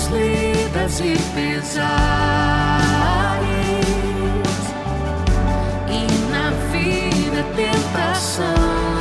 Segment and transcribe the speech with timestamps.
[0.00, 1.90] mãos lidas e pesares,
[5.88, 8.99] e na vida tentação.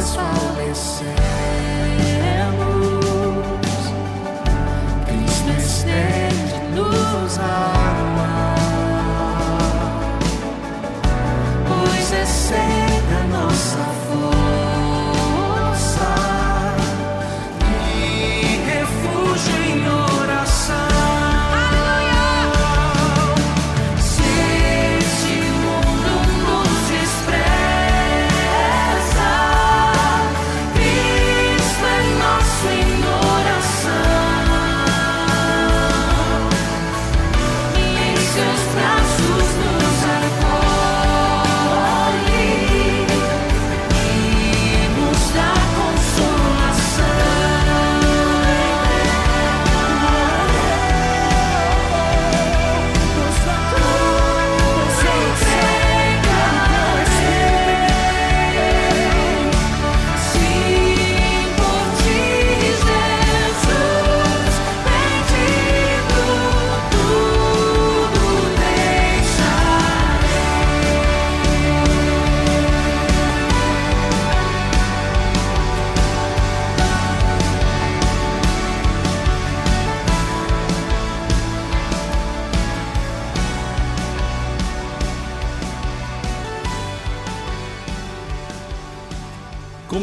[0.00, 1.29] this will be.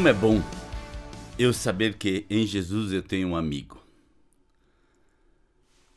[0.07, 0.41] Como é bom
[1.37, 3.83] eu saber que em Jesus eu tenho um amigo.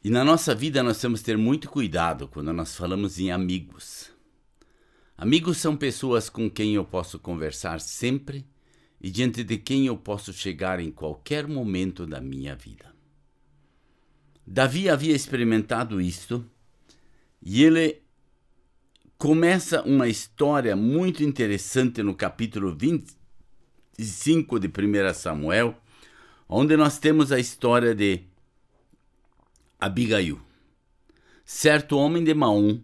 [0.03, 4.11] E na nossa vida nós temos que ter muito cuidado quando nós falamos em amigos.
[5.17, 8.45] Amigos são pessoas com quem eu posso conversar sempre
[9.01, 12.93] e diante de quem eu posso chegar em qualquer momento da minha vida.
[14.45, 16.45] Davi havia experimentado isto
[17.41, 18.03] e ele
[19.17, 23.20] começa uma história muito interessante no capítulo 20,
[24.05, 25.77] 5 de 1 Samuel,
[26.49, 28.23] onde nós temos a história de
[29.81, 30.41] Abigail,
[31.45, 32.81] certo homem de Maom,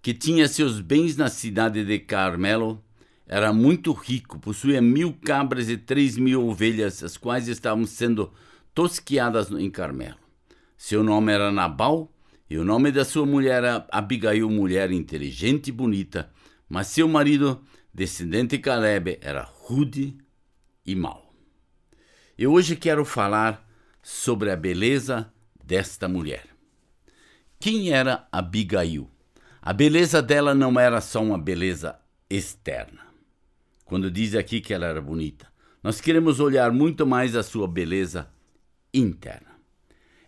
[0.00, 2.82] que tinha seus bens na cidade de Carmelo,
[3.26, 8.32] era muito rico, possuía mil cabras e três mil ovelhas, as quais estavam sendo
[8.74, 10.16] tosquiadas em Carmelo.
[10.76, 12.10] Seu nome era Nabal,
[12.48, 16.30] e o nome da sua mulher era Abigail, mulher inteligente e bonita,
[16.68, 17.60] mas seu marido,
[17.92, 20.16] descendente de Caleb, era rude
[20.88, 21.34] e mal.
[22.38, 23.68] E hoje quero falar
[24.02, 25.30] sobre a beleza
[25.62, 26.46] desta mulher.
[27.60, 29.10] Quem era Abigail?
[29.60, 32.00] A beleza dela não era só uma beleza
[32.30, 33.06] externa.
[33.84, 35.46] Quando diz aqui que ela era bonita,
[35.82, 38.30] nós queremos olhar muito mais a sua beleza
[38.94, 39.60] interna.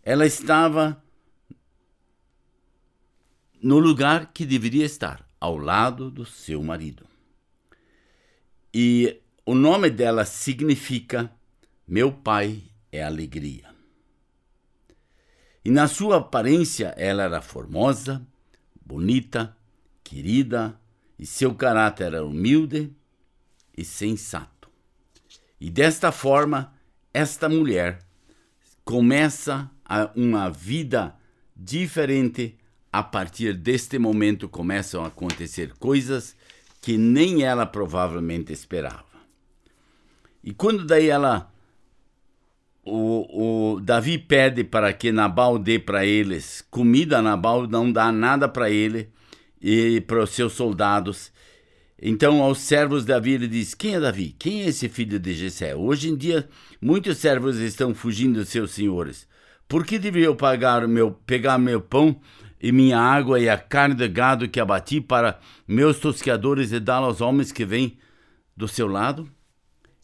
[0.03, 1.03] Ela estava
[3.63, 7.07] no lugar que deveria estar, ao lado do seu marido.
[8.75, 11.31] E o nome dela significa
[11.87, 13.71] Meu Pai é Alegria.
[15.65, 18.27] E na sua aparência ela era formosa,
[18.85, 19.57] bonita,
[20.03, 20.79] querida,
[21.19, 22.91] e seu caráter era humilde
[23.77, 24.71] e sensato.
[25.61, 26.73] E desta forma,
[27.13, 27.99] esta mulher
[28.85, 29.71] começa
[30.17, 31.15] uma vida
[31.55, 32.57] diferente.
[32.93, 36.35] A partir deste momento começam a acontecer coisas
[36.81, 39.10] que nem ela provavelmente esperava.
[40.43, 41.51] E quando daí ela
[42.85, 48.49] o, o Davi pede para que Nabal dê para eles comida, Nabal não dá nada
[48.49, 49.11] para ele
[49.61, 51.31] e para os seus soldados.
[52.03, 54.35] Então, aos servos de Davi, ele diz: Quem é Davi?
[54.39, 55.77] Quem é esse filho de Jessé?
[55.77, 56.49] Hoje em dia,
[56.81, 59.29] muitos servos estão fugindo de seus senhores.
[59.69, 62.19] Por que deveria eu pagar meu, pegar meu pão
[62.61, 65.39] e minha água e a carne de gado que abati para
[65.69, 67.99] meus tosqueadores e dá aos homens que vêm
[68.57, 69.31] do seu lado?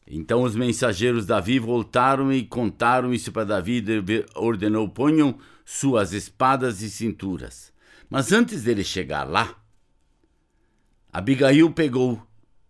[0.07, 6.81] Então os mensageiros Davi voltaram e contaram isso para Davi e ordenou: ponham suas espadas
[6.83, 7.73] e cinturas.
[8.09, 9.57] Mas antes dele chegar lá,
[11.13, 12.23] Abigail pegou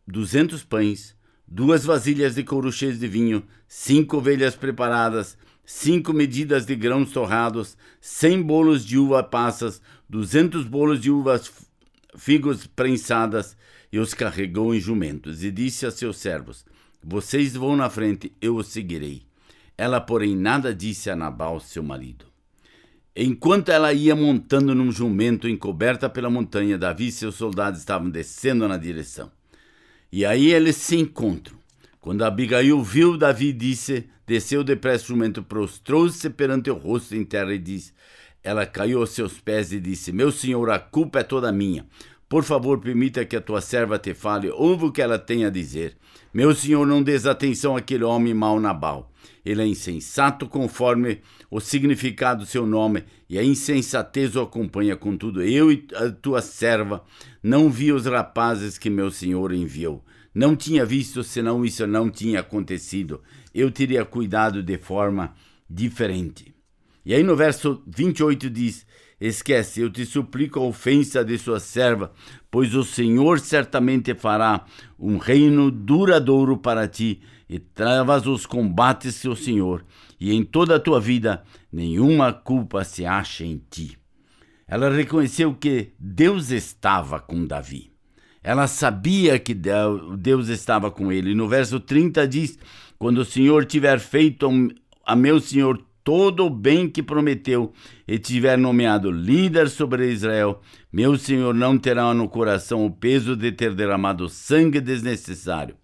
[0.06, 1.14] duzentos pães,
[1.46, 7.76] duas vasilhas de couro cheias de vinho, cinco ovelhas preparadas, cinco medidas de grãos torrados,
[8.00, 11.52] cem bolos de uva passas, duzentos bolos de uvas
[12.16, 13.56] figos prensadas,
[13.92, 16.64] e os carregou em jumentos, e disse a seus servos:
[17.08, 19.22] vocês vão na frente, eu os seguirei.
[19.78, 22.24] Ela, porém, nada disse a Nabal, seu marido.
[23.14, 28.66] Enquanto ela ia montando num jumento encoberta pela montanha, Davi e seus soldados estavam descendo
[28.66, 29.30] na direção.
[30.10, 31.56] E aí eles se encontram.
[32.00, 37.54] Quando Abigail viu Davi, disse, desceu depressa o jumento, prostrou-se perante o rosto em terra
[37.54, 37.92] e disse,
[38.42, 41.86] ela caiu aos seus pés e disse, meu senhor, a culpa é toda minha.
[42.28, 45.50] Por favor, permita que a tua serva te fale, ouve o que ela tem a
[45.50, 45.96] dizer.
[46.34, 49.12] Meu senhor, não des atenção àquele homem mau Nabal.
[49.44, 54.96] Ele é insensato conforme o significado do seu nome, e a insensatez o acompanha.
[54.96, 57.04] Contudo, eu e a tua serva
[57.40, 60.04] não vi os rapazes que meu senhor enviou.
[60.34, 63.22] Não tinha visto, senão isso não tinha acontecido.
[63.54, 65.32] Eu teria cuidado de forma
[65.70, 66.54] diferente.
[67.04, 68.84] E aí no verso 28 diz:
[69.18, 72.12] Esquece, eu te suplico a ofensa de sua serva,
[72.50, 74.66] pois o Senhor certamente fará
[74.98, 79.84] um reino duradouro para ti, e travas os combates seu Senhor,
[80.20, 81.42] e em toda a tua vida
[81.72, 83.98] nenhuma culpa se acha em ti.
[84.68, 87.92] Ela reconheceu que Deus estava com Davi.
[88.42, 91.34] Ela sabia que Deus estava com ele.
[91.34, 92.58] No verso 30 diz:
[92.98, 94.48] Quando o Senhor tiver feito
[95.04, 97.72] a meu Senhor todo o bem que prometeu
[98.06, 103.50] e tiver nomeado líder sobre Israel, meu Senhor não terá no coração o peso de
[103.50, 105.76] ter derramado sangue desnecessário.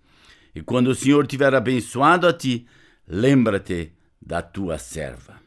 [0.54, 2.68] E quando o Senhor tiver abençoado a ti,
[3.04, 5.42] lembra-te da tua serva.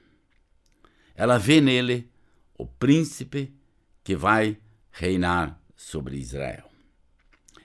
[1.16, 2.12] Ela vê nele
[2.58, 3.56] o príncipe
[4.04, 4.58] que vai
[4.92, 6.70] reinar sobre Israel.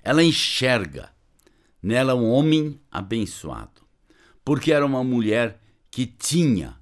[0.05, 1.11] Ela enxerga
[1.83, 3.83] nela um homem abençoado,
[4.45, 6.79] porque era uma mulher que tinha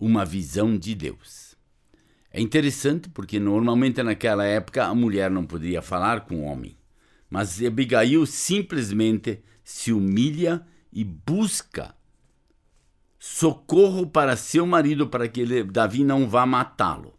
[0.00, 1.54] uma visão de Deus.
[2.32, 6.76] É interessante porque normalmente naquela época a mulher não podia falar com o homem,
[7.28, 11.94] mas Abigail simplesmente se humilha e busca
[13.18, 17.14] socorro para seu marido para que ele, Davi não vá matá-lo.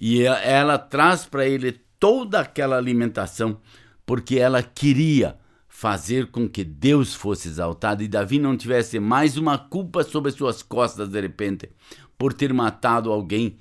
[0.00, 3.60] E ela traz para ele toda aquela alimentação
[4.06, 5.38] porque ela queria
[5.82, 10.62] fazer com que Deus fosse exaltado e Davi não tivesse mais uma culpa sobre suas
[10.62, 11.70] costas de repente
[12.16, 13.58] por ter matado alguém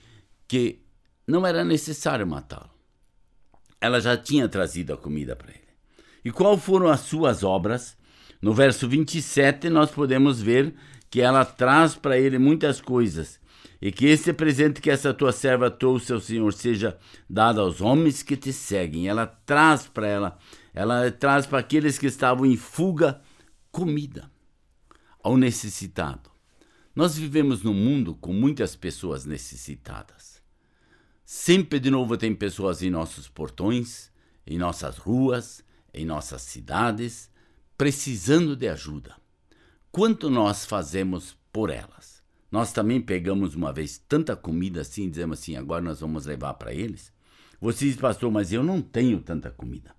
[0.48, 0.84] que
[1.26, 2.70] não era necessário matá-lo.
[3.82, 5.64] Ela já tinha trazido a comida para ele.
[6.24, 7.98] E quais foram as suas obras?
[8.40, 10.76] No verso 27 nós podemos ver
[11.10, 13.40] que ela traz para ele muitas coisas
[13.82, 18.22] e que esse presente que essa tua serva trouxe ao Senhor seja dado aos homens
[18.22, 19.08] que te seguem.
[19.08, 20.38] Ela traz para ela
[20.74, 23.22] ela traz para aqueles que estavam em fuga
[23.72, 24.32] comida
[25.22, 26.30] ao necessitado.
[26.96, 30.42] Nós vivemos num mundo com muitas pessoas necessitadas.
[31.26, 34.12] Sempre de novo tem pessoas em nossos portões,
[34.46, 35.64] em nossas ruas,
[35.94, 37.30] em nossas cidades,
[37.78, 39.16] precisando de ajuda.
[39.92, 42.22] Quanto nós fazemos por elas?
[42.52, 46.74] Nós também pegamos uma vez tanta comida assim dizemos assim: agora nós vamos levar para
[46.74, 47.14] eles?
[47.62, 49.96] Você diz, pastor, mas eu não tenho tanta comida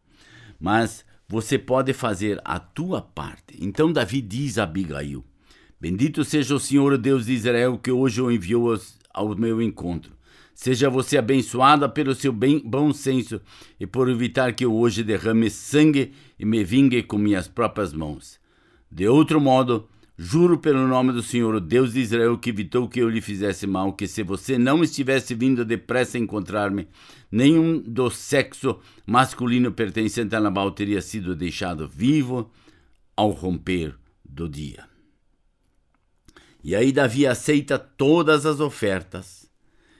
[0.62, 3.57] mas você pode fazer a tua parte.
[3.61, 5.25] Então Davi diz a Abigail:
[5.81, 8.78] Bendito seja o Senhor Deus de Israel que hoje o enviou
[9.12, 10.12] ao meu encontro.
[10.54, 13.40] Seja você abençoada pelo seu bem, bom senso
[13.81, 18.38] e por evitar que eu hoje derrame sangue e me vingue com minhas próprias mãos.
[18.88, 19.88] De outro modo,
[20.25, 23.67] Juro pelo nome do Senhor, o Deus de Israel, que evitou que eu lhe fizesse
[23.67, 26.87] mal, que se você não estivesse vindo depressa encontrar-me,
[27.29, 32.49] nenhum do sexo masculino pertencente a Nabal teria sido deixado vivo
[33.17, 34.87] ao romper do dia.
[36.62, 39.50] E aí Davi aceita todas as ofertas.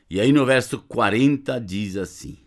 [0.09, 2.39] E aí no verso 40 diz assim: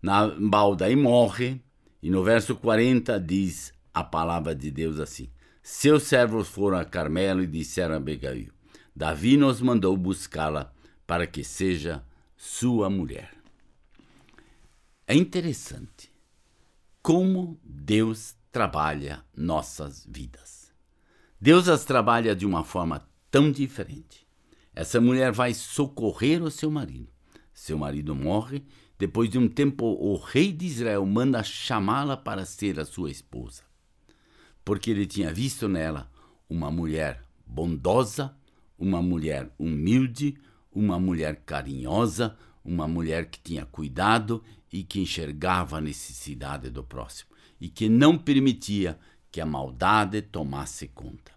[0.00, 1.60] Nabal daí morre,
[2.00, 5.28] e no verso 40 diz a palavra de Deus assim:
[5.66, 8.52] seus servos foram a Carmelo e disseram a Abigail:
[8.94, 10.70] Davi nos mandou buscá-la
[11.06, 12.04] para que seja
[12.36, 13.32] sua mulher.
[15.06, 16.12] É interessante
[17.02, 20.70] como Deus trabalha nossas vidas.
[21.40, 24.26] Deus as trabalha de uma forma tão diferente.
[24.74, 27.08] Essa mulher vai socorrer o seu marido.
[27.54, 28.62] Seu marido morre.
[28.98, 33.62] Depois de um tempo, o rei de Israel manda chamá-la para ser a sua esposa
[34.64, 36.10] porque ele tinha visto nela
[36.48, 38.34] uma mulher bondosa,
[38.78, 40.36] uma mulher humilde,
[40.72, 44.42] uma mulher carinhosa, uma mulher que tinha cuidado
[44.72, 47.30] e que enxergava a necessidade do próximo
[47.60, 48.98] e que não permitia
[49.30, 51.32] que a maldade tomasse conta.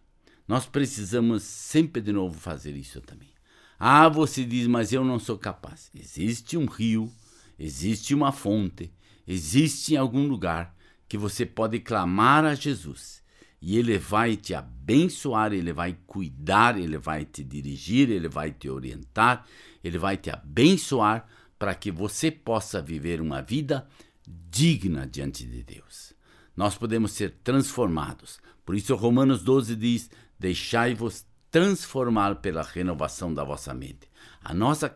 [0.48, 3.30] Nós precisamos sempre de novo fazer isso também.
[3.78, 5.92] Ah, você diz, mas eu não sou capaz.
[5.94, 7.12] Existe um rio,
[7.60, 8.92] existe uma fonte,
[9.28, 10.76] existe em algum lugar
[11.08, 13.24] que você pode clamar a Jesus
[13.62, 18.70] e ele vai te abençoar, ele vai cuidar, ele vai te dirigir, ele vai te
[18.70, 19.46] orientar,
[19.84, 23.88] ele vai te abençoar para que você possa viver uma vida
[24.28, 26.14] digna diante de Deus.
[26.56, 28.40] Nós podemos ser transformados.
[28.66, 30.10] Por isso, Romanos 12 diz:
[30.40, 34.10] Deixai-vos transformar pela renovação da vossa mente.
[34.44, 34.96] A nossa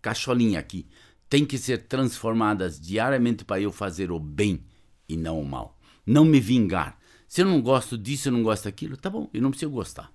[0.00, 0.86] cacholinha aqui
[1.28, 4.64] tem que ser transformada diariamente para eu fazer o bem
[5.08, 5.78] e não o mal.
[6.04, 6.98] Não me vingar.
[7.26, 10.12] Se eu não gosto disso, eu não gosto daquilo, tá bom, eu não preciso gostar.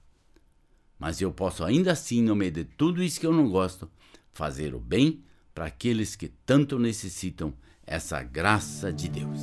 [0.97, 3.89] Mas eu posso ainda assim, no meio de tudo isso que eu não gosto,
[4.31, 5.23] fazer o bem
[5.53, 7.53] para aqueles que tanto necessitam
[7.85, 9.41] essa graça de Deus.